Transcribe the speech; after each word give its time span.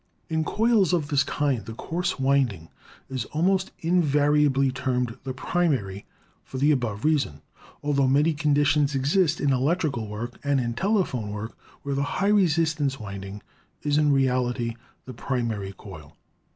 In 0.29 0.43
coils 0.43 0.93
of 0.93 1.09
this 1.09 1.23
kind 1.23 1.63
the 1.63 1.75
coarse 1.75 2.19
wind 2.19 2.51
ing 2.51 2.69
is 3.07 3.25
almost 3.25 3.69
invariably 3.81 4.71
termed 4.71 5.15
the 5.25 5.31
primary 5.31 6.07
for 6.43 6.57
the 6.57 6.71
above 6.71 7.05
reason, 7.05 7.43
altho 7.83 8.07
many 8.07 8.33
conditions 8.33 8.95
exist 8.95 9.39
in 9.39 9.53
electrical 9.53 10.07
work 10.07 10.39
and 10.43 10.59
in 10.59 10.73
telephone 10.73 11.29
work 11.29 11.55
where 11.83 11.93
the 11.93 12.01
high 12.17 12.29
resistance 12.29 12.99
winding 12.99 13.43
is 13.83 13.99
in 13.99 14.11
reality 14.11 14.75
the 15.05 15.13
primary 15.13 15.71
coil. 15.77 16.17